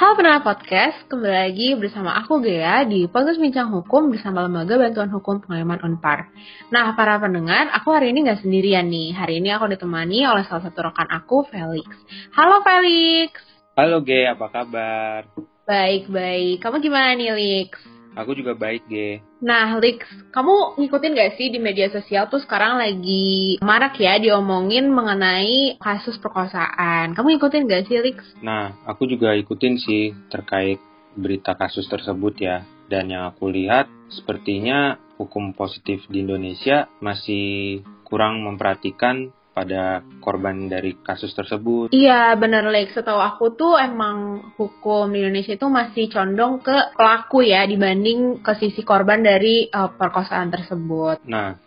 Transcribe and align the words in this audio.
Halo 0.00 0.16
pendengar 0.16 0.40
podcast, 0.40 0.96
kembali 1.12 1.28
lagi 1.28 1.68
bersama 1.76 2.16
aku 2.16 2.40
Gea 2.40 2.88
di 2.88 3.04
podcast 3.04 3.36
Bincang 3.36 3.68
Hukum 3.68 4.08
bersama 4.08 4.48
Lembaga 4.48 4.80
Bantuan 4.80 5.12
Hukum 5.12 5.44
Pengayoman 5.44 5.76
Unpar. 5.84 6.32
Nah, 6.72 6.96
para 6.96 7.20
pendengar, 7.20 7.68
aku 7.68 7.92
hari 7.92 8.08
ini 8.08 8.24
nggak 8.24 8.40
sendirian 8.40 8.88
nih. 8.88 9.12
Hari 9.12 9.44
ini 9.44 9.52
aku 9.52 9.68
ditemani 9.68 10.24
oleh 10.24 10.48
salah 10.48 10.64
satu 10.64 10.88
rekan 10.88 11.04
aku, 11.04 11.44
Felix. 11.52 11.84
Halo 12.32 12.64
Felix. 12.64 13.44
Halo 13.76 14.00
Gea, 14.00 14.32
apa 14.32 14.48
kabar? 14.48 15.28
Baik, 15.68 16.08
baik. 16.08 16.64
Kamu 16.64 16.80
gimana 16.80 17.12
nih, 17.20 17.36
Lix? 17.36 17.99
Aku 18.18 18.34
juga 18.34 18.58
baik, 18.58 18.90
Ge. 18.90 19.22
Nah, 19.38 19.78
Lix, 19.78 20.02
kamu 20.34 20.82
ngikutin 20.82 21.14
gak 21.14 21.32
sih 21.38 21.48
di 21.54 21.62
media 21.62 21.86
sosial 21.88 22.26
tuh 22.26 22.42
sekarang 22.42 22.82
lagi 22.82 23.56
marak 23.62 23.96
ya 24.02 24.18
diomongin 24.18 24.90
mengenai 24.90 25.78
kasus 25.78 26.18
perkosaan. 26.18 27.14
Kamu 27.14 27.38
ngikutin 27.38 27.70
gak 27.70 27.86
sih, 27.86 28.02
Lix? 28.02 28.18
Nah, 28.42 28.74
aku 28.82 29.06
juga 29.06 29.32
ikutin 29.38 29.78
sih 29.78 30.10
terkait 30.26 30.82
berita 31.14 31.54
kasus 31.54 31.86
tersebut 31.86 32.34
ya. 32.42 32.66
Dan 32.90 33.14
yang 33.14 33.30
aku 33.30 33.46
lihat, 33.46 33.86
sepertinya 34.10 34.98
hukum 35.14 35.54
positif 35.54 36.02
di 36.10 36.26
Indonesia 36.26 36.90
masih 36.98 37.80
kurang 38.02 38.42
memperhatikan 38.42 39.30
pada 39.50 40.00
korban 40.22 40.70
dari 40.70 40.94
kasus 41.02 41.34
tersebut. 41.34 41.90
Iya 41.90 42.38
bener 42.38 42.66
Lex, 42.70 42.94
setahu 42.94 43.18
aku 43.18 43.58
tuh 43.58 43.74
emang 43.76 44.50
hukum 44.54 45.10
di 45.10 45.26
Indonesia 45.26 45.58
itu 45.58 45.66
masih 45.66 46.06
condong 46.08 46.62
ke 46.62 46.94
pelaku 46.94 47.42
ya 47.42 47.66
dibanding 47.66 48.40
ke 48.40 48.52
sisi 48.56 48.86
korban 48.86 49.20
dari 49.20 49.66
uh, 49.66 49.90
perkosaan 49.90 50.48
tersebut. 50.54 51.26
Nah, 51.26 51.58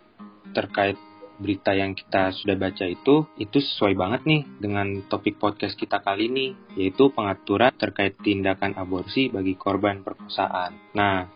terkait 0.56 0.96
berita 1.34 1.74
yang 1.74 1.92
kita 1.92 2.30
sudah 2.30 2.54
baca 2.54 2.86
itu, 2.86 3.26
itu 3.36 3.58
sesuai 3.58 3.94
banget 3.98 4.20
nih 4.24 4.42
dengan 4.62 4.86
topik 5.10 5.36
podcast 5.36 5.74
kita 5.74 6.00
kali 6.00 6.30
ini, 6.30 6.46
yaitu 6.78 7.10
pengaturan 7.10 7.74
terkait 7.74 8.14
tindakan 8.22 8.78
aborsi 8.78 9.28
bagi 9.28 9.58
korban 9.58 10.06
perkosaan. 10.06 10.94
Nah, 10.94 11.26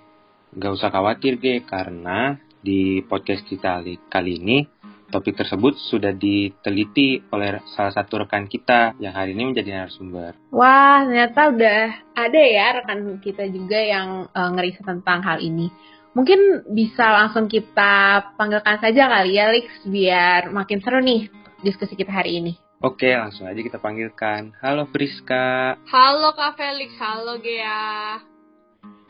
gak 0.55 0.75
usah 0.75 0.91
khawatir, 0.95 1.43
Ge, 1.43 1.67
karena 1.67 2.39
di 2.59 3.03
podcast 3.07 3.47
kita 3.47 3.83
kali 4.11 4.33
ini 4.39 4.59
Topik 5.09 5.41
tersebut 5.41 5.73
sudah 5.89 6.13
diteliti 6.13 7.25
oleh 7.33 7.65
salah 7.73 7.97
satu 7.97 8.29
rekan 8.29 8.45
kita 8.45 8.93
yang 9.01 9.17
hari 9.17 9.33
ini 9.33 9.57
menjadi 9.57 9.81
narasumber. 9.81 10.37
Wah, 10.53 11.09
ternyata 11.09 11.49
udah 11.49 11.83
ada 12.13 12.43
ya 12.45 12.67
rekan 12.77 13.17
kita 13.17 13.49
juga 13.49 13.81
yang 13.81 14.29
uh, 14.29 14.51
ngeriset 14.53 14.85
tentang 14.85 15.25
hal 15.25 15.41
ini. 15.41 15.73
Mungkin 16.13 16.69
bisa 16.77 17.09
langsung 17.09 17.49
kita 17.49 18.21
panggilkan 18.37 18.85
saja 18.85 19.09
kali 19.09 19.41
ya, 19.41 19.49
Lix, 19.49 19.81
biar 19.89 20.53
makin 20.53 20.85
seru 20.85 21.01
nih 21.01 21.33
diskusi 21.65 21.97
kita 21.97 22.13
hari 22.13 22.45
ini. 22.45 22.53
Oke, 22.85 23.09
langsung 23.09 23.49
aja 23.49 23.59
kita 23.65 23.81
panggilkan. 23.81 24.53
Halo 24.61 24.93
Friska. 24.93 25.81
Halo 25.89 26.37
Kak 26.37 26.61
Felix, 26.61 26.93
halo 27.01 27.41
Gea. 27.41 28.21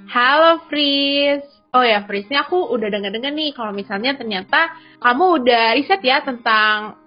Halo 0.07 0.63
Fris. 0.71 1.43
Oh 1.79 1.87
ya, 1.87 2.03
ini 2.03 2.35
aku 2.35 2.75
udah 2.75 2.91
denger-denger 2.91 3.31
nih 3.39 3.55
kalau 3.55 3.71
misalnya 3.71 4.19
ternyata 4.19 4.75
kamu 4.99 5.39
udah 5.39 5.79
riset 5.79 6.03
ya 6.03 6.19
tentang 6.27 6.99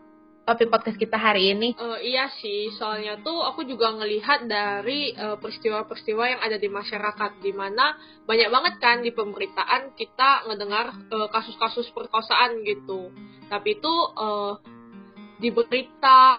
topik 0.47 0.71
podcast 0.71 0.95
kita 0.95 1.19
hari 1.19 1.51
ini. 1.51 1.75
Uh, 1.75 1.99
iya 1.99 2.31
sih, 2.39 2.71
soalnya 2.79 3.19
tuh 3.19 3.35
aku 3.43 3.67
juga 3.67 3.91
ngelihat 3.91 4.47
dari 4.47 5.11
eh, 5.11 5.35
peristiwa-peristiwa 5.35 6.23
yang 6.23 6.39
ada 6.39 6.55
di 6.55 6.71
masyarakat, 6.71 7.43
di 7.43 7.51
mana 7.51 7.99
banyak 8.23 8.47
banget 8.47 8.73
kan 8.79 9.03
di 9.03 9.11
pemberitaan 9.11 9.91
kita 9.99 10.47
ngedengar 10.47 10.95
eh, 11.03 11.27
kasus-kasus 11.35 11.91
perkosaan 11.91 12.63
gitu. 12.63 13.11
Tapi 13.51 13.75
itu 13.75 13.93
uh, 14.15 14.55
di 15.35 15.51
berita 15.51 16.31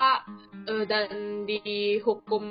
uh, 0.72 0.84
dan 0.88 1.44
di 1.44 2.00
hukum 2.00 2.48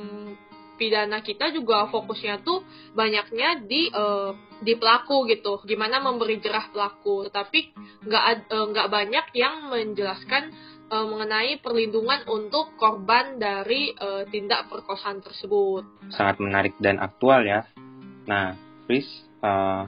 pidana 0.81 1.21
kita 1.21 1.53
juga 1.53 1.85
fokusnya 1.93 2.41
tuh 2.41 2.65
banyaknya 2.97 3.61
di 3.61 3.93
uh, 3.93 4.33
di 4.57 4.73
pelaku 4.73 5.29
gitu. 5.29 5.61
Gimana 5.61 6.01
memberi 6.01 6.41
jerah 6.41 6.73
pelaku. 6.73 7.29
Tetapi 7.29 7.59
nggak 8.09 8.23
uh, 8.49 8.65
nggak 8.73 8.89
banyak 8.89 9.25
yang 9.37 9.69
menjelaskan 9.69 10.49
uh, 10.89 11.05
mengenai 11.05 11.61
perlindungan 11.61 12.25
untuk 12.25 12.73
korban 12.81 13.37
dari 13.37 13.93
uh, 13.93 14.25
tindak 14.25 14.65
perkosaan 14.73 15.21
tersebut. 15.21 15.85
Sangat 16.09 16.41
menarik 16.41 16.73
dan 16.81 16.97
aktual 16.97 17.45
ya. 17.45 17.69
Nah 18.25 18.57
Chris 18.89 19.05
uh, 19.45 19.85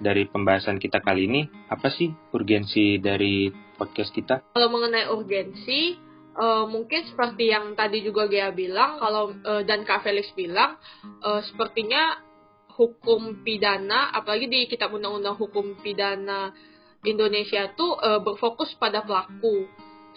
dari 0.00 0.24
pembahasan 0.24 0.80
kita 0.80 1.04
kali 1.04 1.28
ini 1.28 1.44
apa 1.68 1.92
sih 1.92 2.08
urgensi 2.32 2.96
dari 2.96 3.52
podcast 3.76 4.10
kita? 4.16 4.56
Kalau 4.56 4.72
mengenai 4.72 5.12
urgensi 5.12 6.07
uh, 6.38 6.64
mungkin 6.70 7.04
seperti 7.04 7.50
yang 7.50 7.74
tadi 7.74 8.00
juga 8.06 8.30
Gea 8.30 8.54
bilang 8.54 9.02
kalau 9.02 9.34
uh, 9.42 9.62
dan 9.66 9.82
Kak 9.82 10.06
Felix 10.06 10.30
bilang 10.38 10.78
uh, 11.20 11.42
sepertinya 11.42 12.22
hukum 12.78 13.42
pidana 13.42 14.14
apalagi 14.14 14.46
di 14.46 14.70
kitab 14.70 14.94
undang-undang 14.94 15.34
hukum 15.34 15.82
pidana 15.82 16.54
Indonesia 17.02 17.74
tuh 17.74 17.98
uh, 17.98 18.22
berfokus 18.22 18.70
pada 18.78 19.02
pelaku 19.02 19.66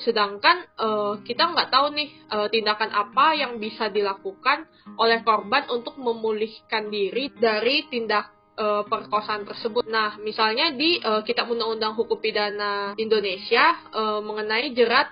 sedangkan 0.01 0.65
uh, 0.81 1.13
kita 1.21 1.53
nggak 1.53 1.69
tahu 1.73 1.94
nih 1.94 2.09
uh, 2.29 2.47
tindakan 2.50 2.89
apa 2.94 3.38
yang 3.38 3.57
bisa 3.57 3.89
dilakukan 3.89 4.65
oleh 4.97 5.21
korban 5.25 5.65
untuk 5.73 5.97
memulihkan 5.97 6.89
diri 6.94 7.33
dari 7.33 7.89
tindak 7.89 8.38
perkosaan 8.62 9.41
tersebut. 9.41 9.89
Nah, 9.89 10.21
misalnya 10.21 10.69
di 10.69 11.01
uh, 11.01 11.25
Kitab 11.25 11.50
Undang-Undang 11.50 11.97
Hukum 11.97 12.21
Pidana 12.21 12.94
Indonesia 12.94 13.73
uh, 13.89 14.21
mengenai 14.21 14.69
jerat 14.77 15.09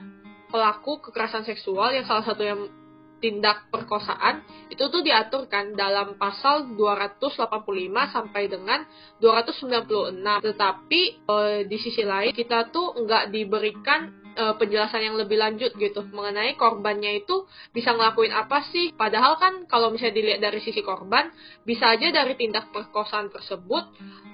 pelaku 0.49 0.99
kekerasan 1.09 1.45
seksual 1.45 1.93
yang 1.93 2.05
salah 2.09 2.25
satu 2.25 2.43
yang 2.43 2.59
tindak 3.19 3.67
perkosaan 3.67 4.41
itu 4.71 4.79
tuh 4.87 5.03
diatur 5.03 5.45
kan 5.51 5.75
dalam 5.75 6.15
pasal 6.15 6.71
285 6.73 8.15
sampai 8.15 8.47
dengan 8.47 8.87
296 9.19 10.23
tetapi 10.23 11.01
e, 11.27 11.37
di 11.67 11.77
sisi 11.77 12.07
lain 12.07 12.31
kita 12.31 12.71
tuh 12.71 12.95
nggak 12.95 13.29
diberikan 13.29 14.18
uh, 14.37 14.53
penjelasan 14.57 15.01
yang 15.01 15.15
lebih 15.17 15.39
lanjut 15.39 15.73
gitu 15.77 16.05
mengenai 16.11 16.53
korbannya 16.59 17.23
itu 17.23 17.47
bisa 17.73 17.95
ngelakuin 17.95 18.33
apa 18.35 18.65
sih? 18.69 18.93
Padahal 18.93 19.39
kan 19.41 19.65
kalau 19.65 19.89
misalnya 19.89 20.15
dilihat 20.19 20.41
dari 20.43 20.59
sisi 20.61 20.83
korban 20.83 21.31
bisa 21.65 21.93
aja 21.93 22.11
dari 22.11 22.35
tindak 22.35 22.69
perkosaan 22.69 23.31
tersebut 23.33 23.83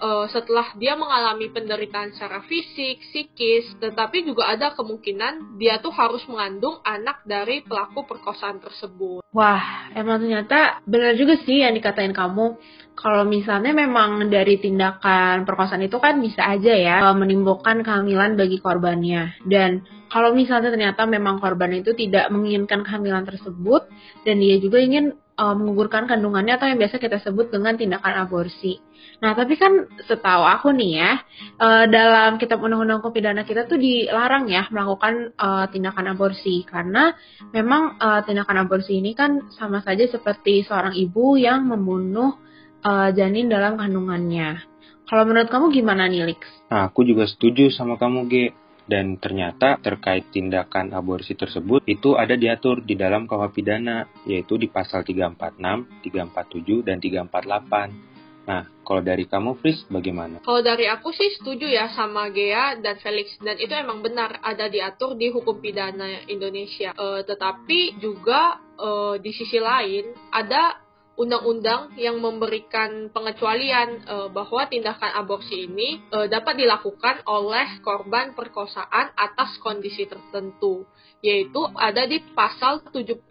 uh, 0.01 0.25
setelah 0.31 0.73
dia 0.75 0.97
mengalami 0.97 1.51
penderitaan 1.51 2.15
secara 2.15 2.43
fisik 2.47 2.99
psikis 3.11 3.77
tetapi 3.79 4.25
juga 4.25 4.51
ada 4.51 4.73
kemungkinan 4.73 5.59
dia 5.59 5.79
tuh 5.79 5.93
harus 5.93 6.23
mengandung 6.27 6.79
anak 6.83 7.23
dari 7.23 7.63
pelaku 7.63 8.03
perkosaan 8.03 8.59
tersebut. 8.59 9.23
Wah 9.35 9.91
emang 9.91 10.23
ternyata 10.23 10.79
benar 10.87 11.15
juga 11.19 11.35
sih 11.43 11.63
yang 11.63 11.75
dikatain 11.75 12.15
kamu 12.15 12.55
kalau 12.95 13.27
misalnya 13.27 13.75
memang 13.75 14.31
dari 14.31 14.55
tindakan 14.55 15.43
perkosaan 15.43 15.83
itu 15.83 15.99
kan 15.99 16.17
bisa 16.23 16.47
aja 16.47 16.73
ya 16.73 16.97
eh, 17.11 17.15
menimbulkan 17.15 17.83
kehamilan 17.83 18.39
bagi 18.39 18.63
korbannya. 18.63 19.43
Dan 19.43 19.83
kalau 20.07 20.31
misalnya 20.31 20.71
ternyata 20.71 21.03
memang 21.03 21.43
korban 21.43 21.75
itu 21.75 21.91
tidak 21.91 22.31
menginginkan 22.31 22.87
kehamilan 22.87 23.27
tersebut 23.27 23.91
dan 24.23 24.39
dia 24.39 24.55
juga 24.63 24.79
ingin 24.79 25.11
uh, 25.35 25.55
menggugurkan 25.55 26.07
kandungannya 26.07 26.55
atau 26.55 26.71
yang 26.71 26.79
biasa 26.79 26.97
kita 26.97 27.19
sebut 27.19 27.51
dengan 27.51 27.75
tindakan 27.75 28.23
aborsi. 28.23 28.79
Nah, 29.19 29.31
tapi 29.31 29.55
kan 29.55 29.87
setahu 30.07 30.43
aku 30.43 30.75
nih 30.75 30.91
ya, 30.99 31.11
uh, 31.59 31.85
dalam 31.87 32.35
kitab 32.39 32.63
undang-undang 32.63 33.03
pidana 33.11 33.47
kita 33.47 33.67
tuh 33.67 33.79
dilarang 33.79 34.47
ya 34.47 34.67
melakukan 34.71 35.35
uh, 35.35 35.67
tindakan 35.71 36.15
aborsi 36.15 36.63
karena 36.67 37.15
memang 37.51 37.99
uh, 37.99 38.23
tindakan 38.23 38.67
aborsi 38.67 38.99
ini 38.99 39.15
kan 39.15 39.51
sama 39.55 39.79
saja 39.83 40.03
seperti 40.07 40.63
seorang 40.67 40.95
ibu 40.95 41.35
yang 41.39 41.67
membunuh 41.67 42.39
uh, 42.85 43.09
janin 43.11 43.49
dalam 43.49 43.75
kandungannya. 43.81 44.61
Kalau 45.05 45.23
menurut 45.25 45.49
kamu 45.49 45.73
gimana 45.73 46.05
nih, 46.05 46.33
Lix? 46.33 46.41
Nah, 46.69 46.89
aku 46.89 47.05
juga 47.05 47.25
setuju 47.25 47.73
sama 47.73 47.97
kamu, 47.97 48.29
Ge. 48.29 48.45
Dan 48.85 49.17
ternyata 49.17 49.81
terkait 49.81 50.29
tindakan 50.29 50.93
aborsi 50.93 51.33
tersebut 51.33 51.89
itu 51.89 52.13
ada 52.13 52.37
diatur 52.37 52.85
di 52.85 52.93
dalam 52.93 53.25
KUH 53.25 53.49
pidana, 53.49 54.05
yaitu 54.29 54.61
di 54.61 54.69
pasal 54.69 55.01
346, 55.01 56.05
347, 56.05 56.85
dan 56.85 57.01
348. 57.01 58.13
Nah, 58.45 58.61
kalau 58.85 59.01
dari 59.01 59.25
kamu, 59.25 59.57
Fris, 59.57 59.89
bagaimana? 59.89 60.37
Kalau 60.45 60.61
dari 60.61 60.85
aku 60.85 61.09
sih 61.09 61.33
setuju 61.33 61.65
ya 61.65 61.89
sama 61.97 62.29
Gea 62.29 62.77
dan 62.77 63.01
Felix. 63.01 63.33
Dan 63.41 63.57
itu 63.57 63.73
emang 63.73 64.05
benar 64.05 64.37
ada 64.45 64.69
diatur 64.69 65.17
di 65.17 65.33
hukum 65.33 65.57
pidana 65.57 66.21
Indonesia. 66.29 66.93
E, 66.93 67.25
tetapi 67.25 67.97
juga 67.97 68.61
e, 68.77 69.17
di 69.17 69.33
sisi 69.33 69.57
lain 69.57 70.13
ada 70.29 70.84
undang-undang 71.15 71.95
yang 71.95 72.19
memberikan 72.19 73.07
pengecualian 73.11 74.03
uh, 74.03 74.27
bahwa 74.27 74.67
tindakan 74.67 75.15
aborsi 75.15 75.67
ini 75.67 76.03
uh, 76.11 76.27
dapat 76.27 76.59
dilakukan 76.59 77.23
oleh 77.23 77.79
korban 77.79 78.35
perkosaan 78.35 79.15
atas 79.15 79.55
kondisi 79.63 80.07
tertentu 80.07 80.83
yaitu 81.25 81.65
ada 81.73 82.05
di 82.05 82.21
pasal 82.37 82.85
78 82.93 83.25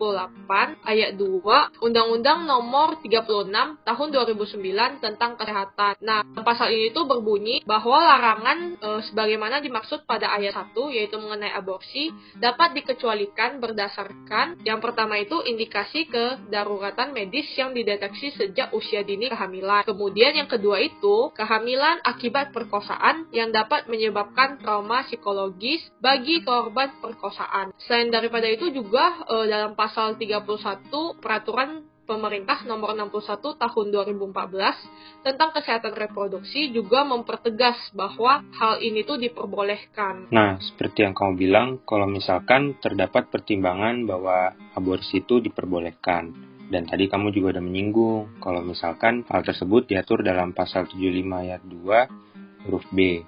ayat 0.82 1.14
2 1.14 1.78
Undang-Undang 1.78 2.42
nomor 2.42 2.98
36 2.98 3.86
tahun 3.86 4.08
2009 4.10 4.98
tentang 4.98 5.38
kesehatan. 5.38 5.94
Nah, 6.02 6.26
pasal 6.42 6.74
ini 6.74 6.90
tuh 6.90 7.06
berbunyi 7.06 7.62
bahwa 7.62 8.02
larangan 8.02 8.74
e, 8.74 8.88
sebagaimana 9.06 9.62
dimaksud 9.62 10.02
pada 10.10 10.34
ayat 10.34 10.74
1 10.74 10.74
yaitu 10.90 11.14
mengenai 11.22 11.54
aborsi 11.54 12.10
dapat 12.42 12.74
dikecualikan 12.74 13.62
berdasarkan 13.62 14.58
yang 14.66 14.82
pertama 14.82 15.22
itu 15.22 15.38
indikasi 15.46 16.10
kedaruratan 16.10 17.14
medis 17.14 17.46
yang 17.54 17.70
dideteksi 17.70 18.34
sejak 18.34 18.74
usia 18.74 19.06
dini 19.06 19.30
kehamilan. 19.30 19.86
Kemudian 19.86 20.34
yang 20.34 20.50
kedua 20.50 20.82
itu 20.82 21.30
kehamilan 21.38 22.02
akibat 22.02 22.50
perkosaan 22.50 23.30
yang 23.30 23.54
dapat 23.54 23.86
menyebabkan 23.86 24.58
trauma 24.58 25.06
psikologis 25.06 25.84
bagi 26.00 26.42
korban 26.42 26.90
perkosaan. 26.98 27.76
Selain 27.84 28.08
daripada 28.08 28.48
itu 28.48 28.72
juga 28.72 29.24
uh, 29.28 29.44
dalam 29.44 29.76
pasal 29.76 30.16
31 30.16 30.88
peraturan 31.20 31.84
pemerintah 32.04 32.64
nomor 32.68 32.92
61 32.92 33.60
tahun 33.60 33.86
2014 33.92 35.24
tentang 35.24 35.50
kesehatan 35.56 35.96
reproduksi 35.96 36.68
juga 36.72 37.04
mempertegas 37.04 37.76
bahwa 37.96 38.44
hal 38.60 38.80
ini 38.84 39.04
tuh 39.04 39.16
diperbolehkan. 39.16 40.28
Nah, 40.28 40.60
seperti 40.60 41.04
yang 41.04 41.16
kamu 41.16 41.32
bilang, 41.36 41.68
kalau 41.88 42.04
misalkan 42.04 42.76
terdapat 42.80 43.32
pertimbangan 43.32 44.04
bahwa 44.04 44.52
aborsi 44.76 45.24
itu 45.24 45.40
diperbolehkan. 45.40 46.52
Dan 46.64 46.88
tadi 46.88 47.12
kamu 47.12 47.28
juga 47.28 47.56
udah 47.56 47.64
menyinggung 47.64 48.40
kalau 48.40 48.64
misalkan 48.64 49.20
hal 49.28 49.44
tersebut 49.44 49.84
diatur 49.84 50.24
dalam 50.24 50.56
pasal 50.56 50.88
75 50.88 51.44
ayat 51.44 51.60
2 51.60 52.64
huruf 52.64 52.84
B 52.88 53.20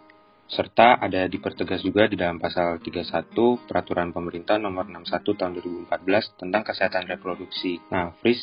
serta 0.47 1.03
ada 1.03 1.27
dipertegas 1.27 1.83
juga 1.83 2.07
di 2.07 2.15
dalam 2.15 2.39
pasal 2.39 2.79
31 2.79 3.35
Peraturan 3.67 4.15
Pemerintah 4.15 4.57
Nomor 4.59 4.87
61 4.87 5.39
Tahun 5.39 5.53
2014 5.91 6.41
tentang 6.41 6.63
kesehatan 6.63 7.11
reproduksi. 7.11 7.83
Nah, 7.91 8.15
Fris, 8.23 8.39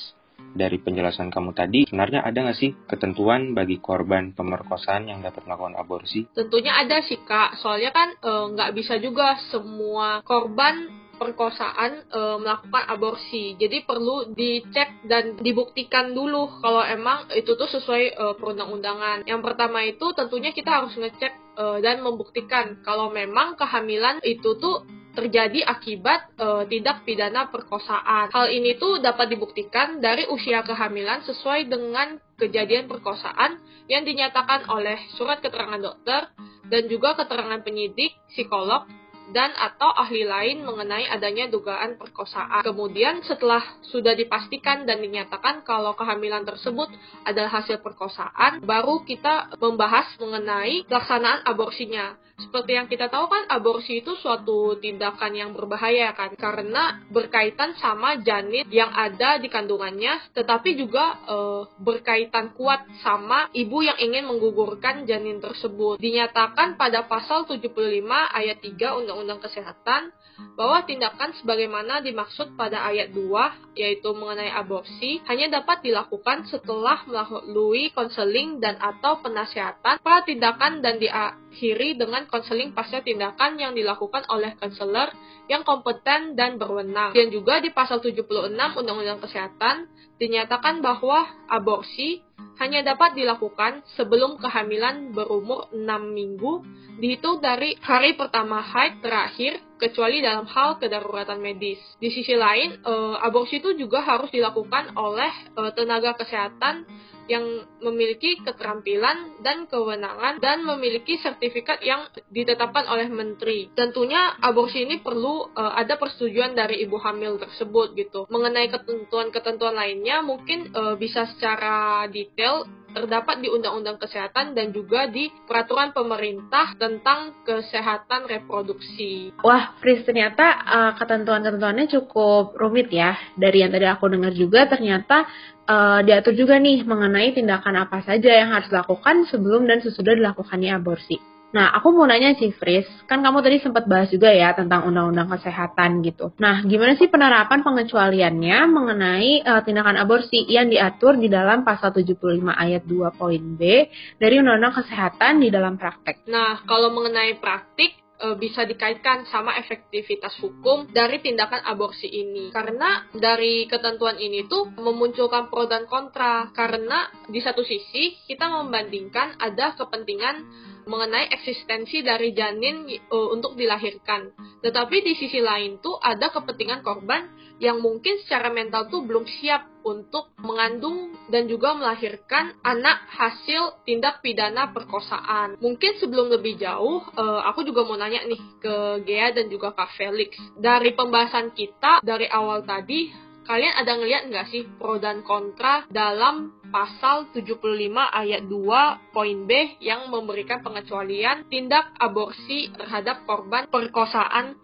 dari 0.54 0.78
penjelasan 0.78 1.32
kamu 1.34 1.56
tadi, 1.56 1.88
sebenarnya 1.90 2.22
ada 2.22 2.38
nggak 2.46 2.60
sih 2.60 2.76
ketentuan 2.86 3.56
bagi 3.58 3.80
korban 3.80 4.36
pemerkosaan 4.36 5.10
yang 5.10 5.24
dapat 5.24 5.48
melakukan 5.48 5.80
aborsi? 5.80 6.30
Tentunya 6.36 6.78
ada 6.78 7.02
sih 7.02 7.24
kak, 7.24 7.58
soalnya 7.58 7.90
kan 7.96 8.14
e, 8.20 8.32
bisa 8.76 9.00
juga 9.02 9.40
semua 9.50 10.22
korban 10.22 11.03
perkosaan 11.16 12.10
e, 12.10 12.22
melakukan 12.42 12.84
aborsi. 12.90 13.56
Jadi 13.56 13.86
perlu 13.86 14.34
dicek 14.34 15.06
dan 15.08 15.38
dibuktikan 15.40 16.12
dulu 16.12 16.60
kalau 16.60 16.84
emang 16.84 17.30
itu 17.34 17.54
tuh 17.54 17.70
sesuai 17.70 18.04
e, 18.18 18.24
perundang-undangan. 18.38 19.26
Yang 19.30 19.42
pertama 19.42 19.86
itu 19.86 20.12
tentunya 20.18 20.52
kita 20.52 20.84
harus 20.84 20.94
ngecek 20.98 21.34
e, 21.58 21.66
dan 21.86 22.02
membuktikan 22.02 22.82
kalau 22.82 23.14
memang 23.14 23.56
kehamilan 23.56 24.20
itu 24.26 24.58
tuh 24.58 24.84
terjadi 25.14 25.62
akibat 25.70 26.34
e, 26.36 26.48
tindak 26.68 27.06
pidana 27.06 27.48
perkosaan. 27.54 28.34
Hal 28.34 28.50
ini 28.50 28.76
tuh 28.82 28.98
dapat 29.00 29.30
dibuktikan 29.30 30.02
dari 30.02 30.26
usia 30.28 30.66
kehamilan 30.66 31.22
sesuai 31.24 31.70
dengan 31.70 32.18
kejadian 32.42 32.90
perkosaan 32.90 33.62
yang 33.88 34.04
dinyatakan 34.04 34.66
oleh 34.74 34.98
surat 35.16 35.40
keterangan 35.40 35.80
dokter 35.80 36.34
dan 36.68 36.90
juga 36.90 37.14
keterangan 37.14 37.62
penyidik, 37.62 38.18
psikolog, 38.34 38.90
dan 39.32 39.56
atau 39.56 39.88
ahli 39.94 40.28
lain 40.28 40.68
mengenai 40.68 41.08
adanya 41.08 41.48
dugaan 41.48 41.96
perkosaan. 41.96 42.66
Kemudian 42.66 43.24
setelah 43.24 43.64
sudah 43.88 44.12
dipastikan 44.18 44.84
dan 44.84 45.00
dinyatakan 45.00 45.64
kalau 45.64 45.96
kehamilan 45.96 46.44
tersebut 46.44 46.92
adalah 47.24 47.64
hasil 47.64 47.80
perkosaan, 47.80 48.60
baru 48.66 49.06
kita 49.08 49.56
membahas 49.62 50.12
mengenai 50.20 50.84
pelaksanaan 50.90 51.48
aborsinya. 51.48 52.20
Seperti 52.34 52.74
yang 52.74 52.90
kita 52.90 53.14
tahu 53.14 53.30
kan 53.30 53.46
aborsi 53.46 54.02
itu 54.02 54.18
suatu 54.18 54.82
tindakan 54.82 55.38
yang 55.38 55.52
berbahaya 55.54 56.18
kan 56.18 56.34
karena 56.34 56.98
berkaitan 57.14 57.78
sama 57.78 58.18
janin 58.26 58.66
yang 58.74 58.90
ada 58.90 59.38
di 59.38 59.54
kandungannya 59.54 60.34
tetapi 60.34 60.74
juga 60.74 61.22
e, 61.30 61.38
berkaitan 61.78 62.58
kuat 62.58 62.90
sama 63.06 63.54
ibu 63.54 63.86
yang 63.86 63.98
ingin 64.02 64.26
menggugurkan 64.26 65.06
janin 65.06 65.38
tersebut. 65.38 66.02
Dinyatakan 66.02 66.74
pada 66.74 67.06
pasal 67.06 67.46
75 67.46 67.70
ayat 68.10 68.58
3 68.66 68.98
Undang-Undang 69.06 69.40
Kesehatan 69.46 70.10
bahwa 70.54 70.86
tindakan 70.86 71.34
sebagaimana 71.38 72.02
dimaksud 72.02 72.54
pada 72.54 72.86
ayat 72.90 73.14
2 73.14 73.78
yaitu 73.78 74.10
mengenai 74.14 74.54
aborsi 74.54 75.22
hanya 75.26 75.62
dapat 75.62 75.82
dilakukan 75.82 76.46
setelah 76.46 77.02
melalui 77.10 77.90
konseling 77.94 78.62
dan 78.62 78.78
atau 78.78 79.22
penasihatan 79.22 79.98
pada 80.02 80.22
tindakan 80.26 80.86
dan 80.86 81.02
diakhiri 81.02 81.98
dengan 81.98 82.30
konseling 82.30 82.74
pasca 82.74 83.02
tindakan 83.02 83.58
yang 83.58 83.74
dilakukan 83.74 84.26
oleh 84.30 84.54
konselor 84.58 85.10
yang 85.52 85.68
kompeten 85.68 86.40
dan 86.40 86.56
berwenang. 86.56 87.12
Dan 87.12 87.28
juga 87.28 87.60
di 87.60 87.68
pasal 87.74 88.00
76 88.00 88.54
Undang-Undang 88.54 89.20
Kesehatan 89.28 89.92
dinyatakan 90.24 90.80
bahwa 90.80 91.28
aborsi 91.52 92.24
hanya 92.64 92.96
dapat 92.96 93.18
dilakukan 93.18 93.84
sebelum 94.00 94.40
kehamilan 94.40 95.12
berumur 95.12 95.68
6 95.76 95.84
minggu 96.16 96.64
dihitung 97.02 97.42
dari 97.42 97.76
hari 97.82 98.14
pertama 98.14 98.62
haid 98.62 99.02
terakhir 99.02 99.58
kecuali 99.82 100.22
dalam 100.24 100.46
hal 100.48 100.78
kedaruratan 100.80 101.42
medis. 101.42 101.82
Di 101.98 102.14
sisi 102.14 102.38
lain, 102.38 102.80
e, 102.80 102.94
aborsi 103.20 103.60
itu 103.60 103.76
juga 103.76 104.06
harus 104.06 104.30
dilakukan 104.30 104.94
oleh 104.96 105.34
e, 105.58 105.62
tenaga 105.76 106.14
kesehatan 106.16 106.86
yang 107.32 107.44
memiliki 107.80 108.40
keterampilan 108.44 109.40
dan 109.40 109.66
kewenangan 109.68 110.44
dan 110.44 110.64
memiliki 110.68 111.20
sertifikat 111.20 111.80
yang 111.84 112.08
ditetapkan 112.32 112.88
oleh 112.92 113.08
menteri. 113.08 113.72
Tentunya 113.72 114.36
aborsi 114.44 114.84
ini 114.84 115.00
perlu 115.00 115.52
uh, 115.56 115.74
ada 115.76 115.96
persetujuan 115.96 116.56
dari 116.56 116.84
ibu 116.84 117.00
hamil 117.00 117.40
tersebut 117.40 117.96
gitu. 117.96 118.28
Mengenai 118.28 118.68
ketentuan-ketentuan 118.72 119.76
lainnya 119.76 120.20
mungkin 120.20 120.72
uh, 120.76 120.96
bisa 121.00 121.28
secara 121.36 122.06
detail 122.12 122.68
terdapat 122.94 123.42
di 123.42 123.50
Undang-Undang 123.50 123.98
Kesehatan 124.00 124.54
dan 124.54 124.70
juga 124.72 125.10
di 125.10 125.34
Peraturan 125.50 125.92
Pemerintah 125.92 126.78
tentang 126.78 127.34
Kesehatan 127.44 128.30
Reproduksi. 128.30 129.34
Wah, 129.42 129.76
Fris, 129.82 130.06
ternyata 130.06 130.46
uh, 130.64 130.92
ketentuan-ketentuannya 130.96 131.90
cukup 131.90 132.56
rumit 132.56 132.94
ya. 132.94 133.18
Dari 133.34 133.66
yang 133.66 133.74
tadi 133.74 133.90
aku 133.90 134.06
dengar 134.08 134.32
juga, 134.38 134.70
ternyata 134.70 135.26
uh, 135.66 136.00
diatur 136.06 136.38
juga 136.38 136.62
nih 136.62 136.86
mengenai 136.86 137.34
tindakan 137.34 137.90
apa 137.90 138.06
saja 138.06 138.30
yang 138.32 138.54
harus 138.54 138.70
dilakukan 138.70 139.28
sebelum 139.28 139.66
dan 139.66 139.82
sesudah 139.82 140.14
dilakukannya 140.14 140.72
aborsi. 140.78 141.33
Nah, 141.54 141.70
aku 141.78 141.94
mau 141.94 142.10
nanya 142.10 142.34
sih, 142.34 142.50
Fris, 142.50 142.90
kan 143.06 143.22
kamu 143.22 143.46
tadi 143.46 143.62
sempat 143.62 143.86
bahas 143.86 144.10
juga 144.10 144.34
ya 144.34 144.58
tentang 144.58 144.90
undang-undang 144.90 145.30
kesehatan 145.30 146.02
gitu. 146.02 146.34
Nah, 146.42 146.66
gimana 146.66 146.98
sih 146.98 147.08
penerapan 147.08 147.62
pengecualiannya 147.62 148.58
mengenai 148.74 149.32
uh, 149.46 149.62
tindakan 149.62 150.02
aborsi 150.02 150.50
yang 150.50 150.74
diatur 150.74 151.22
di 151.22 151.30
dalam 151.30 151.62
pasal 151.62 151.94
75 151.94 152.18
ayat 152.50 152.84
2 152.90 153.20
poin 153.22 153.44
B 153.54 153.86
dari 154.18 154.42
undang-undang 154.42 154.82
kesehatan 154.82 155.46
di 155.46 155.54
dalam 155.54 155.78
praktek? 155.78 156.26
Nah, 156.26 156.66
kalau 156.66 156.90
mengenai 156.90 157.38
praktik, 157.38 158.02
e, 158.24 158.28
bisa 158.40 158.64
dikaitkan 158.64 159.28
sama 159.28 159.60
efektivitas 159.60 160.40
hukum 160.40 160.88
dari 160.90 161.20
tindakan 161.20 161.60
aborsi 161.68 162.08
ini. 162.08 162.50
Karena 162.56 163.04
dari 163.12 163.68
ketentuan 163.68 164.16
ini 164.16 164.48
tuh 164.48 164.72
memunculkan 164.80 165.52
pro 165.52 165.68
dan 165.68 165.84
kontra. 165.86 166.48
Karena 166.56 167.12
di 167.28 167.44
satu 167.44 167.62
sisi 167.62 168.16
kita 168.24 168.48
membandingkan 168.48 169.36
ada 169.38 169.76
kepentingan 169.76 170.72
mengenai 170.86 171.32
eksistensi 171.32 172.04
dari 172.04 172.32
janin 172.36 172.88
uh, 173.10 173.30
untuk 173.34 173.56
dilahirkan. 173.56 174.34
Tetapi 174.64 174.98
di 175.04 175.14
sisi 175.18 175.40
lain 175.40 175.80
tuh 175.80 176.00
ada 176.00 176.32
kepentingan 176.32 176.84
korban 176.84 177.28
yang 177.62 177.80
mungkin 177.80 178.20
secara 178.26 178.50
mental 178.50 178.90
tuh 178.90 179.06
belum 179.06 179.24
siap 179.24 179.70
untuk 179.84 180.32
mengandung 180.40 181.16
dan 181.28 181.46
juga 181.48 181.76
melahirkan 181.76 182.56
anak 182.64 183.04
hasil 183.12 183.84
tindak 183.84 184.24
pidana 184.24 184.72
perkosaan. 184.72 185.60
Mungkin 185.60 186.00
sebelum 186.00 186.32
lebih 186.32 186.60
jauh, 186.60 187.04
uh, 187.14 187.42
aku 187.48 187.68
juga 187.68 187.84
mau 187.84 188.00
nanya 188.00 188.24
nih 188.28 188.42
ke 188.60 188.76
Gea 189.08 189.36
dan 189.36 189.52
juga 189.52 189.76
Kak 189.76 189.96
Felix. 189.96 190.36
Dari 190.56 190.96
pembahasan 190.96 191.52
kita 191.52 192.00
dari 192.04 192.28
awal 192.32 192.64
tadi, 192.64 193.12
kalian 193.44 193.76
ada 193.76 193.92
ngeliat 194.00 194.24
nggak 194.32 194.48
sih 194.50 194.64
pro 194.80 194.98
dan 194.98 195.22
kontra 195.22 195.84
dalam 195.92 196.64
pasal 196.74 197.30
75 197.36 197.62
ayat 197.94 198.42
2 198.50 199.14
poin 199.14 199.40
B 199.46 199.78
yang 199.78 200.10
memberikan 200.10 200.66
pengecualian 200.66 201.46
tindak 201.52 201.94
aborsi 202.02 202.74
terhadap 202.74 203.28
korban 203.30 203.70
perkosaan 203.70 204.58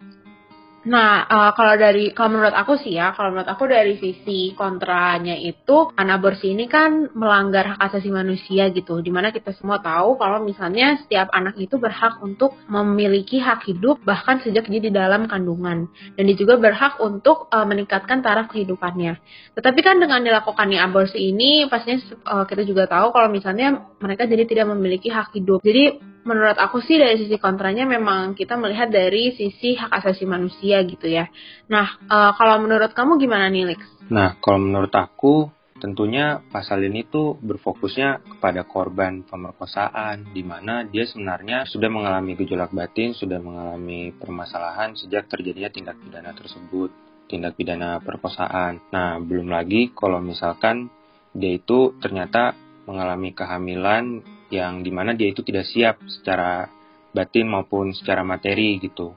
Nah, 0.80 1.28
uh, 1.28 1.52
kalau 1.52 1.76
dari 1.76 2.16
kalau 2.16 2.40
menurut 2.40 2.56
aku 2.56 2.80
sih 2.80 2.96
ya, 2.96 3.12
kalau 3.12 3.36
menurut 3.36 3.52
aku 3.52 3.68
dari 3.68 4.00
sisi 4.00 4.56
kontranya 4.56 5.36
itu 5.36 5.92
aborsi 5.92 6.56
ini 6.56 6.64
kan 6.72 7.12
melanggar 7.12 7.76
hak 7.76 7.92
asasi 7.92 8.08
manusia 8.08 8.72
gitu. 8.72 9.04
Di 9.04 9.12
mana 9.12 9.28
kita 9.28 9.52
semua 9.52 9.84
tahu 9.84 10.16
kalau 10.16 10.40
misalnya 10.40 10.96
setiap 11.04 11.28
anak 11.36 11.60
itu 11.60 11.76
berhak 11.76 12.16
untuk 12.24 12.56
memiliki 12.72 13.36
hak 13.36 13.68
hidup 13.68 14.00
bahkan 14.08 14.40
sejak 14.40 14.72
dia 14.72 14.80
di 14.80 14.88
dalam 14.88 15.28
kandungan. 15.28 15.92
Dan 16.16 16.22
dia 16.24 16.36
juga 16.40 16.56
berhak 16.56 16.96
untuk 17.04 17.52
uh, 17.52 17.68
meningkatkan 17.68 18.24
taraf 18.24 18.48
kehidupannya. 18.48 19.20
Tetapi 19.52 19.80
kan 19.84 20.00
dengan 20.00 20.24
dilakukannya 20.24 20.80
aborsi 20.80 21.28
ini 21.28 21.68
pastinya 21.68 22.00
uh, 22.24 22.44
kita 22.48 22.64
juga 22.64 22.88
tahu 22.88 23.12
kalau 23.12 23.28
misalnya 23.28 23.92
mereka 24.00 24.24
jadi 24.24 24.48
tidak 24.48 24.72
memiliki 24.72 25.12
hak 25.12 25.36
hidup. 25.36 25.60
Jadi 25.60 26.10
menurut 26.24 26.56
aku 26.56 26.84
sih 26.84 27.00
dari 27.00 27.16
sisi 27.16 27.36
kontranya 27.40 27.88
memang 27.88 28.36
kita 28.36 28.56
melihat 28.60 28.92
dari 28.92 29.32
sisi 29.32 29.76
hak 29.76 29.90
asasi 29.90 30.28
manusia 30.28 30.84
gitu 30.84 31.08
ya. 31.08 31.28
Nah, 31.72 31.96
uh, 32.08 32.32
kalau 32.36 32.60
menurut 32.60 32.92
kamu 32.92 33.16
gimana 33.16 33.48
nih, 33.48 33.72
Lex? 33.72 33.80
Nah, 34.12 34.36
kalau 34.42 34.60
menurut 34.60 34.92
aku 34.92 35.48
tentunya 35.80 36.44
pasal 36.52 36.84
ini 36.84 37.08
tuh 37.08 37.40
berfokusnya 37.40 38.36
kepada 38.36 38.68
korban 38.68 39.24
pemerkosaan 39.24 40.28
di 40.36 40.44
mana 40.44 40.84
dia 40.84 41.08
sebenarnya 41.08 41.64
sudah 41.64 41.88
mengalami 41.88 42.36
gejolak 42.36 42.70
batin, 42.70 43.16
sudah 43.16 43.40
mengalami 43.40 44.12
permasalahan 44.12 44.92
sejak 44.92 45.24
terjadinya 45.32 45.72
tindak 45.72 45.96
pidana 46.04 46.36
tersebut, 46.36 46.92
tindak 47.32 47.56
pidana 47.56 47.96
perkosaan. 48.04 48.92
Nah, 48.92 49.16
belum 49.24 49.48
lagi 49.48 49.96
kalau 49.96 50.20
misalkan 50.20 50.92
dia 51.32 51.56
itu 51.56 51.96
ternyata 52.02 52.52
mengalami 52.84 53.32
kehamilan 53.32 54.20
yang 54.50 54.82
di 54.82 54.90
mana 54.90 55.14
dia 55.14 55.30
itu 55.30 55.40
tidak 55.46 55.66
siap 55.66 56.02
secara 56.06 56.66
batin 57.10 57.50
maupun 57.50 57.94
secara 57.94 58.22
materi 58.22 58.78
gitu. 58.82 59.14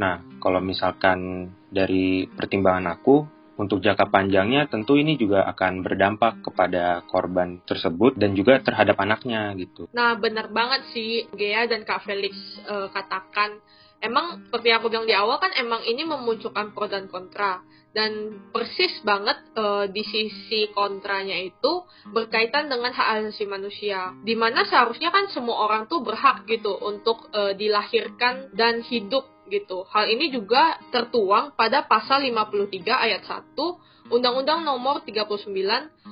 Nah, 0.00 0.40
kalau 0.40 0.64
misalkan 0.64 1.48
dari 1.68 2.24
pertimbangan 2.24 2.96
aku, 2.96 3.16
untuk 3.60 3.84
jangka 3.84 4.08
panjangnya 4.08 4.64
tentu 4.72 4.96
ini 4.96 5.20
juga 5.20 5.44
akan 5.52 5.84
berdampak 5.84 6.40
kepada 6.40 7.04
korban 7.04 7.60
tersebut 7.68 8.16
dan 8.16 8.32
juga 8.32 8.56
terhadap 8.64 8.96
anaknya 8.96 9.52
gitu. 9.60 9.84
Nah, 9.92 10.16
benar 10.16 10.48
banget 10.48 10.88
sih 10.96 11.28
Gea 11.36 11.68
dan 11.68 11.84
Kak 11.84 12.08
Felix 12.08 12.32
uh, 12.64 12.88
katakan. 12.88 13.60
Emang 14.00 14.48
seperti 14.48 14.72
aku 14.72 14.88
bilang 14.88 15.04
di 15.04 15.12
awal 15.12 15.36
kan 15.36 15.52
emang 15.60 15.84
ini 15.84 16.08
memunculkan 16.08 16.72
pro 16.72 16.88
dan 16.88 17.04
kontra 17.12 17.60
dan 17.90 18.38
persis 18.54 19.02
banget 19.02 19.34
uh, 19.58 19.90
di 19.90 20.06
sisi 20.06 20.70
kontranya 20.70 21.34
itu 21.34 21.82
berkaitan 22.14 22.70
dengan 22.70 22.94
hak 22.94 23.26
asasi 23.26 23.50
manusia. 23.50 24.14
Di 24.22 24.38
mana 24.38 24.62
seharusnya 24.62 25.10
kan 25.10 25.26
semua 25.34 25.66
orang 25.66 25.90
tuh 25.90 26.02
berhak 26.06 26.46
gitu 26.46 26.78
untuk 26.78 27.26
uh, 27.34 27.50
dilahirkan 27.50 28.54
dan 28.54 28.82
hidup 28.86 29.26
gitu. 29.50 29.82
Hal 29.90 30.06
ini 30.06 30.30
juga 30.30 30.78
tertuang 30.94 31.58
pada 31.58 31.82
pasal 31.82 32.22
53 32.22 32.70
ayat 32.86 33.26
1 33.26 33.58
Undang-Undang 34.10 34.62
Nomor 34.62 35.02
39 35.02 35.50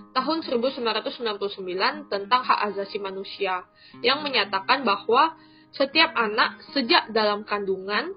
Tahun 0.08 0.38
1999 0.42 2.11
tentang 2.11 2.40
hak 2.42 2.75
asasi 2.75 2.99
manusia 2.99 3.62
yang 4.02 4.25
menyatakan 4.26 4.82
bahwa 4.82 5.38
setiap 5.70 6.11
anak 6.16 6.58
sejak 6.75 7.12
dalam 7.14 7.47
kandungan 7.47 8.16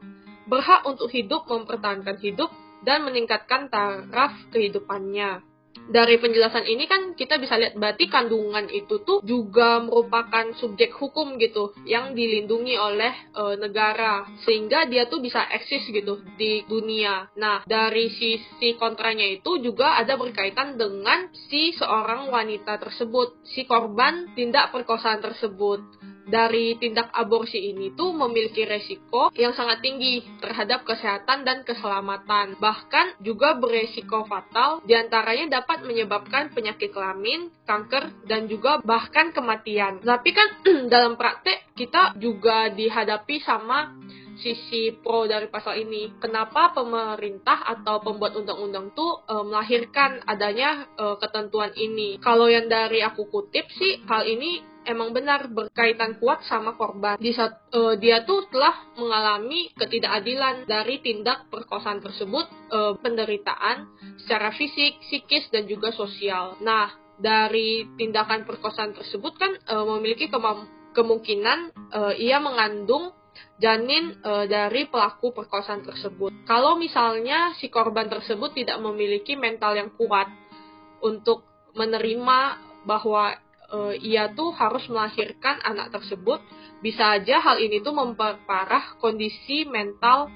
berhak 0.50 0.82
untuk 0.88 1.12
hidup 1.14 1.46
mempertahankan 1.46 2.18
hidup 2.24 2.50
dan 2.86 3.06
meningkatkan 3.06 3.70
taraf 3.70 4.34
kehidupannya. 4.54 5.52
Dari 5.92 6.22
penjelasan 6.22 6.70
ini 6.70 6.86
kan 6.86 7.18
kita 7.18 7.42
bisa 7.42 7.58
lihat 7.58 7.76
berarti 7.76 8.06
kandungan 8.08 8.70
itu 8.70 9.02
tuh 9.02 9.20
juga 9.26 9.82
merupakan 9.82 10.54
subjek 10.56 10.94
hukum 10.94 11.36
gitu 11.42 11.74
yang 11.90 12.14
dilindungi 12.14 12.78
oleh 12.78 13.12
e, 13.34 13.44
negara 13.58 14.24
sehingga 14.46 14.86
dia 14.86 15.10
tuh 15.10 15.20
bisa 15.20 15.42
eksis 15.52 15.90
gitu 15.90 16.22
di 16.38 16.64
dunia. 16.70 17.28
Nah, 17.36 17.66
dari 17.66 18.08
sisi 18.14 18.78
kontranya 18.78 19.26
itu 19.26 19.58
juga 19.60 19.98
ada 19.98 20.16
berkaitan 20.16 20.78
dengan 20.78 21.28
si 21.50 21.74
seorang 21.76 22.30
wanita 22.30 22.78
tersebut, 22.78 23.42
si 23.44 23.66
korban 23.66 24.32
tindak 24.38 24.72
perkosaan 24.72 25.20
tersebut 25.20 26.11
dari 26.32 26.80
tindak 26.80 27.12
aborsi 27.12 27.76
ini 27.76 27.92
tuh 27.92 28.16
memiliki 28.16 28.64
resiko 28.64 29.30
yang 29.36 29.52
sangat 29.52 29.84
tinggi 29.84 30.24
terhadap 30.40 30.88
kesehatan 30.88 31.44
dan 31.44 31.68
keselamatan. 31.68 32.56
Bahkan 32.56 33.20
juga 33.20 33.60
beresiko 33.60 34.24
fatal, 34.24 34.80
di 34.88 34.96
antaranya 34.96 35.62
dapat 35.62 35.84
menyebabkan 35.84 36.56
penyakit 36.56 36.96
kelamin, 36.96 37.52
kanker, 37.68 38.24
dan 38.24 38.48
juga 38.48 38.80
bahkan 38.80 39.36
kematian. 39.36 40.00
Tapi 40.00 40.30
kan 40.32 40.50
dalam 40.94 41.20
praktek 41.20 41.76
kita 41.76 42.16
juga 42.16 42.72
dihadapi 42.72 43.44
sama 43.44 43.92
sisi 44.42 44.96
pro 44.98 45.30
dari 45.30 45.48
pasal 45.48 45.78
ini. 45.78 46.18
Kenapa 46.18 46.74
pemerintah 46.74 47.62
atau 47.62 48.02
pembuat 48.02 48.34
undang-undang 48.34 48.90
tuh 48.98 49.22
e, 49.30 49.34
melahirkan 49.46 50.26
adanya 50.26 50.90
e, 50.98 51.06
ketentuan 51.22 51.72
ini? 51.78 52.18
Kalau 52.18 52.50
yang 52.50 52.66
dari 52.66 53.06
aku 53.06 53.30
kutip 53.30 53.70
sih, 53.78 54.02
hal 54.10 54.26
ini 54.26 54.71
emang 54.86 55.14
benar 55.14 55.50
berkaitan 55.50 56.18
kuat 56.18 56.46
sama 56.46 56.76
korban. 56.78 57.18
Di 57.22 57.32
saat 57.34 57.70
uh, 57.74 57.96
dia 57.98 58.24
tuh 58.26 58.50
telah 58.50 58.74
mengalami 58.98 59.70
ketidakadilan 59.78 60.66
dari 60.66 61.02
tindak 61.02 61.48
perkosaan 61.50 62.02
tersebut, 62.02 62.46
uh, 62.74 62.94
penderitaan 63.00 63.90
secara 64.26 64.54
fisik, 64.54 65.02
psikis 65.06 65.50
dan 65.54 65.70
juga 65.70 65.94
sosial. 65.94 66.58
Nah, 66.62 66.90
dari 67.22 67.86
tindakan 67.98 68.44
perkosaan 68.50 68.98
tersebut 68.98 69.34
kan 69.38 69.52
uh, 69.70 69.86
memiliki 69.98 70.30
kemungkinan 70.92 71.60
uh, 71.94 72.14
ia 72.18 72.42
mengandung 72.42 73.14
janin 73.62 74.18
e, 74.20 74.32
dari 74.50 74.90
pelaku 74.90 75.32
perkosaan 75.32 75.86
tersebut. 75.86 76.34
Kalau 76.50 76.76
misalnya 76.76 77.54
si 77.62 77.70
korban 77.70 78.10
tersebut 78.10 78.58
tidak 78.58 78.82
memiliki 78.82 79.38
mental 79.38 79.78
yang 79.78 79.94
kuat 79.96 80.28
untuk 81.06 81.46
menerima 81.78 82.40
bahwa 82.84 83.38
uh, 83.72 83.96
ia 83.98 84.30
tuh 84.36 84.52
harus 84.54 84.86
melahirkan 84.92 85.58
anak 85.64 85.96
tersebut, 85.96 86.44
bisa 86.84 87.18
aja 87.18 87.40
hal 87.42 87.58
ini 87.58 87.80
tuh 87.80 87.96
memperparah 87.96 89.00
kondisi 89.00 89.66
mental 89.66 90.30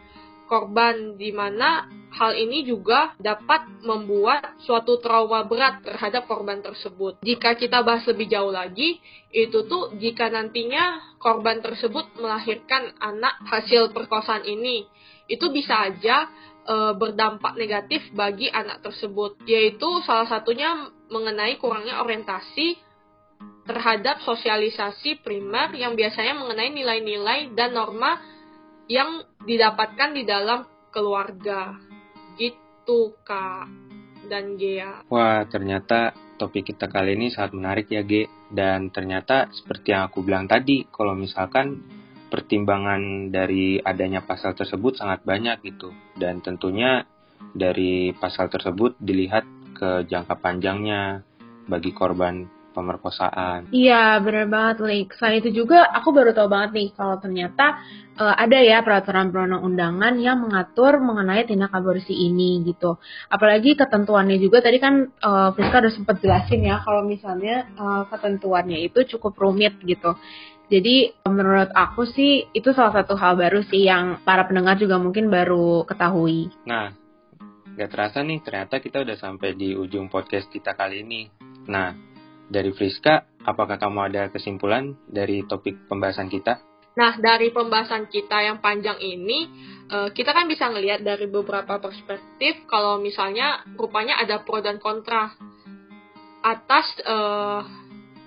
korban 0.45 1.17
di 1.17 1.33
mana 1.33 1.89
hal 2.15 2.37
ini 2.37 2.63
juga 2.63 3.17
dapat 3.19 3.65
membuat 3.83 4.55
suatu 4.63 5.01
trauma 5.03 5.43
berat 5.43 5.83
terhadap 5.83 6.29
korban 6.29 6.63
tersebut. 6.63 7.19
Jika 7.25 7.59
kita 7.59 7.83
bahas 7.83 8.07
lebih 8.07 8.31
jauh 8.31 8.53
lagi, 8.53 9.01
itu 9.33 9.65
tuh 9.67 9.91
jika 9.99 10.31
nantinya 10.31 11.17
korban 11.19 11.59
tersebut 11.59 12.15
melahirkan 12.21 12.95
anak 13.01 13.35
hasil 13.49 13.91
perkosaan 13.91 14.47
ini, 14.47 14.87
itu 15.27 15.49
bisa 15.51 15.91
aja 15.91 16.29
e, 16.63 16.75
berdampak 16.95 17.57
negatif 17.59 18.05
bagi 18.15 18.47
anak 18.47 18.79
tersebut, 18.85 19.41
yaitu 19.43 19.99
salah 20.07 20.29
satunya 20.29 20.87
mengenai 21.11 21.59
kurangnya 21.59 21.99
orientasi 21.99 22.84
terhadap 23.65 24.21
sosialisasi 24.21 25.25
primer 25.25 25.73
yang 25.73 25.97
biasanya 25.97 26.37
mengenai 26.37 26.69
nilai-nilai 26.69 27.39
dan 27.57 27.73
norma 27.73 28.21
yang 28.85 29.25
didapatkan 29.41 30.13
di 30.13 30.23
dalam 30.23 30.69
keluarga. 30.93 31.73
Gitu, 32.37 33.17
Kak 33.25 33.65
dan 34.29 34.57
Gea. 34.57 35.05
Wah, 35.09 35.45
ternyata 35.49 36.13
topik 36.37 36.73
kita 36.73 36.89
kali 36.89 37.17
ini 37.17 37.33
sangat 37.33 37.57
menarik 37.57 37.87
ya, 37.89 38.05
Ge. 38.05 38.29
Dan 38.49 38.93
ternyata 38.93 39.49
seperti 39.49 39.97
yang 39.97 40.09
aku 40.09 40.21
bilang 40.21 40.45
tadi, 40.45 40.85
kalau 40.93 41.17
misalkan 41.17 41.81
pertimbangan 42.29 43.33
dari 43.33 43.81
adanya 43.81 44.21
pasal 44.21 44.53
tersebut 44.53 45.01
sangat 45.01 45.25
banyak 45.25 45.61
gitu. 45.65 45.89
Dan 46.13 46.45
tentunya 46.45 47.05
dari 47.55 48.13
pasal 48.13 48.51
tersebut 48.53 48.97
dilihat 49.01 49.45
ke 49.75 50.05
jangka 50.05 50.37
panjangnya 50.39 51.25
bagi 51.65 51.91
korban 51.91 52.54
pemerkosaan. 52.75 53.71
Iya, 53.71 54.19
benar 54.19 54.51
banget, 54.51 54.83
Lik. 54.83 55.15
Selain 55.15 55.39
itu 55.39 55.55
juga, 55.55 55.87
aku 55.87 56.11
baru 56.11 56.35
tahu 56.35 56.51
banget 56.51 56.75
nih 56.75 56.89
kalau 56.91 57.15
ternyata 57.23 57.79
uh, 58.19 58.35
ada 58.35 58.59
ya 58.59 58.83
peraturan 58.83 59.31
perundang-undangan 59.31 60.19
yang 60.19 60.43
mengatur 60.43 60.99
mengenai 60.99 61.47
tindak 61.47 61.71
aborsi 61.71 62.11
ini 62.11 62.67
gitu. 62.67 62.99
Apalagi 63.31 63.79
ketentuannya 63.79 64.35
juga 64.43 64.59
tadi 64.59 64.77
kan 64.83 65.07
uh, 65.23 65.55
Friska 65.55 65.79
udah 65.79 65.93
sempat 65.95 66.19
jelasin 66.19 66.67
ya 66.67 66.83
kalau 66.83 67.07
misalnya 67.07 67.71
uh, 67.79 68.03
ketentuannya 68.11 68.83
itu 68.83 69.15
cukup 69.15 69.39
rumit 69.39 69.79
gitu. 69.87 70.19
Jadi 70.65 71.13
menurut 71.29 71.69
aku 71.77 72.09
sih 72.09 72.49
itu 72.49 72.73
salah 72.73 72.89
satu 72.89 73.13
hal 73.13 73.37
baru 73.37 73.61
sih 73.69 73.85
yang 73.85 74.25
para 74.25 74.49
pendengar 74.49 74.81
juga 74.81 74.97
mungkin 74.97 75.29
baru 75.29 75.85
ketahui. 75.85 76.49
Nah, 76.65 76.89
gak 77.77 77.89
terasa 77.93 78.25
nih 78.25 78.41
ternyata 78.41 78.81
kita 78.81 79.05
udah 79.05 79.13
sampai 79.13 79.53
di 79.53 79.77
ujung 79.77 80.09
podcast 80.09 80.49
kita 80.49 80.73
kali 80.73 81.05
ini. 81.05 81.29
Nah, 81.69 81.93
dari 82.49 82.71
Friska, 82.73 83.25
apakah 83.45 83.77
kamu 83.77 83.99
ada 84.11 84.23
kesimpulan 84.29 84.93
dari 85.09 85.45
topik 85.45 85.89
pembahasan 85.89 86.29
kita? 86.29 86.61
Nah, 86.95 87.19
dari 87.19 87.51
pembahasan 87.51 88.07
kita 88.07 88.39
yang 88.39 88.63
panjang 88.63 88.95
ini, 89.03 89.51
eh, 89.91 90.09
kita 90.15 90.31
kan 90.31 90.47
bisa 90.47 90.71
ngelihat 90.71 91.03
dari 91.03 91.27
beberapa 91.27 91.77
perspektif 91.77 92.63
kalau 92.71 93.03
misalnya 93.03 93.67
rupanya 93.75 94.15
ada 94.21 94.41
pro 94.41 94.63
dan 94.63 94.79
kontra 94.79 95.35
atas 96.45 96.85
uh, 97.01 97.65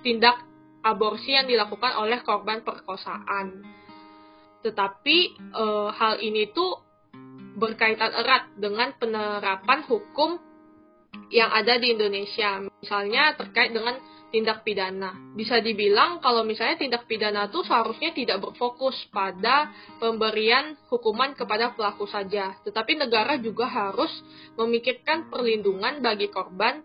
tindak 0.02 0.42
aborsi 0.82 1.38
yang 1.38 1.46
dilakukan 1.46 1.94
oleh 2.02 2.18
korban 2.26 2.66
perkosaan. 2.66 3.62
Tetapi 4.66 5.18
uh, 5.54 5.94
hal 5.94 6.18
ini 6.18 6.50
tuh 6.50 6.82
berkaitan 7.54 8.10
erat 8.10 8.50
dengan 8.58 8.90
penerapan 8.98 9.86
hukum 9.86 10.47
yang 11.28 11.52
ada 11.52 11.76
di 11.76 11.92
Indonesia. 11.92 12.64
Misalnya 12.80 13.36
terkait 13.36 13.72
dengan 13.72 13.96
tindak 14.28 14.60
pidana. 14.60 15.16
Bisa 15.32 15.60
dibilang 15.64 16.20
kalau 16.20 16.44
misalnya 16.44 16.76
tindak 16.76 17.08
pidana 17.08 17.48
itu 17.48 17.64
seharusnya 17.64 18.12
tidak 18.12 18.44
berfokus 18.44 18.96
pada 19.08 19.72
pemberian 19.96 20.76
hukuman 20.92 21.32
kepada 21.32 21.72
pelaku 21.72 22.04
saja, 22.04 22.52
tetapi 22.64 23.00
negara 23.00 23.40
juga 23.40 23.64
harus 23.64 24.12
memikirkan 24.60 25.32
perlindungan 25.32 26.04
bagi 26.04 26.28
korban 26.28 26.84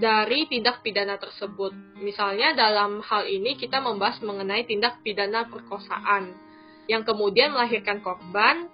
dari 0.00 0.48
tindak 0.48 0.84
pidana 0.84 1.16
tersebut. 1.16 1.72
Misalnya 2.00 2.56
dalam 2.56 3.00
hal 3.04 3.28
ini 3.28 3.56
kita 3.56 3.80
membahas 3.80 4.20
mengenai 4.24 4.64
tindak 4.68 5.00
pidana 5.00 5.48
perkosaan 5.48 6.32
yang 6.88 7.04
kemudian 7.04 7.52
melahirkan 7.52 8.00
korban 8.04 8.68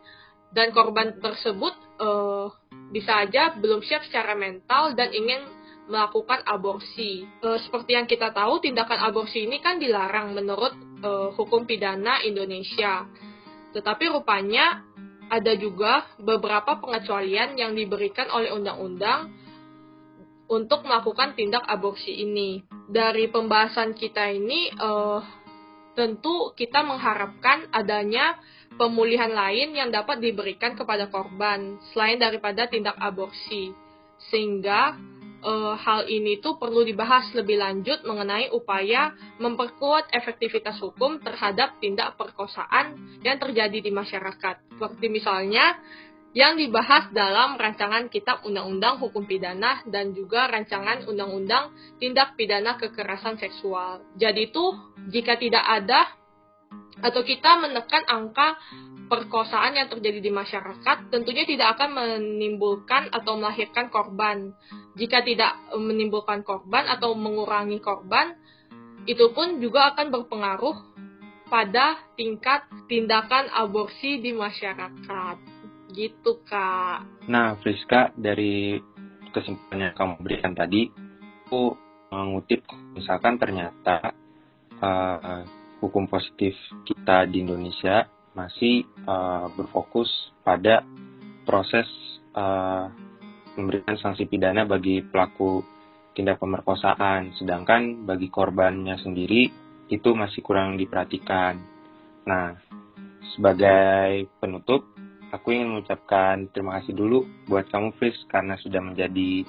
dan 0.54 0.70
korban 0.70 1.18
tersebut 1.18 1.74
uh, 2.00 2.48
bisa 2.96 3.28
aja 3.28 3.52
belum 3.52 3.84
siap 3.84 4.08
secara 4.08 4.32
mental 4.32 4.96
dan 4.96 5.12
ingin 5.12 5.44
melakukan 5.84 6.40
aborsi. 6.48 7.28
Uh, 7.44 7.60
seperti 7.60 7.92
yang 7.92 8.08
kita 8.08 8.32
tahu, 8.32 8.64
tindakan 8.64 9.04
aborsi 9.04 9.44
ini 9.44 9.60
kan 9.60 9.76
dilarang 9.76 10.32
menurut 10.32 10.72
uh, 11.04 11.28
hukum 11.36 11.68
pidana 11.68 12.24
Indonesia. 12.24 13.04
Tetapi 13.76 14.08
rupanya 14.08 14.80
ada 15.28 15.52
juga 15.58 16.08
beberapa 16.16 16.80
pengecualian 16.80 17.60
yang 17.60 17.76
diberikan 17.76 18.32
oleh 18.32 18.48
undang-undang 18.56 19.28
untuk 20.48 20.86
melakukan 20.88 21.36
tindak 21.36 21.68
aborsi 21.68 22.24
ini. 22.24 22.64
Dari 22.88 23.28
pembahasan 23.28 23.92
kita 23.92 24.30
ini, 24.32 24.72
uh, 24.72 25.20
tentu 25.92 26.56
kita 26.56 26.80
mengharapkan 26.86 27.68
adanya 27.74 28.38
pemulihan 28.76 29.32
lain 29.32 29.72
yang 29.72 29.88
dapat 29.88 30.20
diberikan 30.20 30.76
kepada 30.76 31.08
korban 31.08 31.80
selain 31.92 32.20
daripada 32.20 32.68
tindak 32.68 32.96
aborsi. 33.00 33.72
Sehingga 34.32 34.96
e, 35.40 35.52
hal 35.76 36.08
ini 36.08 36.38
tuh 36.40 36.60
perlu 36.60 36.84
dibahas 36.84 37.32
lebih 37.32 37.60
lanjut 37.60 38.04
mengenai 38.04 38.52
upaya 38.52 39.12
memperkuat 39.40 40.12
efektivitas 40.12 40.80
hukum 40.80 41.20
terhadap 41.20 41.76
tindak 41.80 42.14
perkosaan 42.20 43.20
yang 43.24 43.40
terjadi 43.40 43.80
di 43.80 43.90
masyarakat. 43.92 44.76
Seperti 44.76 45.06
misalnya 45.08 45.76
yang 46.36 46.60
dibahas 46.60 47.08
dalam 47.16 47.56
rancangan 47.56 48.12
Kitab 48.12 48.44
Undang-Undang 48.44 49.00
Hukum 49.00 49.24
Pidana 49.24 49.80
dan 49.88 50.12
juga 50.12 50.44
rancangan 50.44 51.08
Undang-Undang 51.08 51.96
Tindak 51.96 52.36
Pidana 52.36 52.76
Kekerasan 52.76 53.40
Seksual. 53.40 54.04
Jadi 54.20 54.52
itu 54.52 54.64
jika 55.08 55.40
tidak 55.40 55.64
ada 55.64 56.04
atau 57.00 57.20
kita 57.22 57.60
menekan 57.60 58.04
angka 58.08 58.56
perkosaan 59.06 59.78
yang 59.78 59.86
terjadi 59.86 60.18
di 60.18 60.32
masyarakat, 60.34 61.14
tentunya 61.14 61.46
tidak 61.46 61.78
akan 61.78 61.90
menimbulkan 61.94 63.08
atau 63.14 63.38
melahirkan 63.38 63.86
korban. 63.88 64.50
Jika 64.98 65.22
tidak 65.22 65.54
menimbulkan 65.78 66.42
korban 66.42 66.90
atau 66.90 67.14
mengurangi 67.14 67.78
korban, 67.78 68.34
itu 69.06 69.30
pun 69.30 69.62
juga 69.62 69.94
akan 69.94 70.10
berpengaruh 70.10 70.76
pada 71.46 72.02
tingkat 72.18 72.66
tindakan 72.90 73.46
aborsi 73.54 74.18
di 74.18 74.34
masyarakat. 74.34 75.36
Gitu, 75.94 76.42
Kak. 76.42 77.30
Nah, 77.30 77.54
Friska, 77.62 78.10
dari 78.18 78.82
kesimpulan 79.30 79.90
yang 79.90 79.94
kamu 79.94 80.14
berikan 80.18 80.52
tadi, 80.58 80.90
aku 81.46 81.78
mengutip 82.10 82.66
misalkan 82.94 83.38
ternyata 83.38 84.14
uh, 84.82 85.46
hukum 85.80 86.08
positif 86.08 86.56
kita 86.88 87.28
di 87.28 87.44
Indonesia 87.44 88.08
masih 88.36 88.84
uh, 89.08 89.48
berfokus 89.56 90.08
pada 90.44 90.84
proses 91.48 91.88
uh, 92.36 92.92
memberikan 93.56 93.96
sanksi 93.96 94.28
pidana 94.28 94.68
bagi 94.68 95.00
pelaku 95.00 95.64
tindak 96.12 96.40
pemerkosaan, 96.40 97.32
sedangkan 97.36 98.04
bagi 98.08 98.28
korbannya 98.32 98.96
sendiri 99.00 99.48
itu 99.88 100.10
masih 100.12 100.40
kurang 100.44 100.80
diperhatikan. 100.80 101.60
Nah, 102.24 102.56
sebagai 103.36 104.28
penutup, 104.40 104.88
aku 105.32 105.52
ingin 105.52 105.76
mengucapkan 105.76 106.48
terima 106.52 106.80
kasih 106.80 106.96
dulu 106.96 107.24
buat 107.48 107.68
kamu, 107.68 107.96
Fris, 108.00 108.16
karena 108.32 108.56
sudah 108.60 108.80
menjadi 108.80 109.44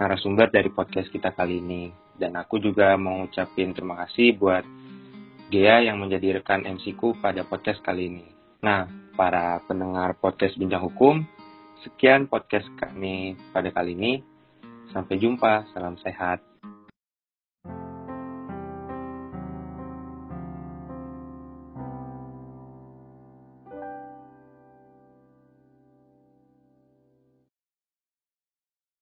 narasumber 0.00 0.48
dari 0.48 0.72
podcast 0.72 1.12
kita 1.12 1.32
kali 1.36 1.60
ini. 1.60 1.92
Dan 2.18 2.34
aku 2.34 2.58
juga 2.58 2.98
mau 2.98 3.22
ngucapin 3.22 3.70
terima 3.76 3.94
kasih 4.02 4.34
buat 4.34 4.66
Gea 5.48 5.80
yang 5.80 5.96
menjadi 5.96 6.40
rekan 6.40 6.68
MC-ku 6.68 7.16
pada 7.24 7.40
podcast 7.40 7.80
kali 7.80 8.12
ini. 8.12 8.26
Nah, 8.60 8.84
para 9.16 9.64
pendengar 9.64 10.12
podcast 10.20 10.60
Bincang 10.60 10.84
Hukum, 10.84 11.24
sekian 11.80 12.28
podcast 12.28 12.68
kami 12.76 13.32
pada 13.48 13.72
kali 13.72 13.96
ini. 13.96 14.12
Sampai 14.92 15.16
jumpa, 15.16 15.68
salam 15.72 15.96
sehat. 16.04 16.47